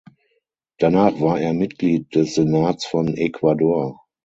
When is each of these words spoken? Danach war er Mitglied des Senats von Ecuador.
Danach 0.79 1.19
war 1.21 1.39
er 1.39 1.53
Mitglied 1.53 2.15
des 2.15 2.33
Senats 2.33 2.87
von 2.87 3.09
Ecuador. 3.15 4.01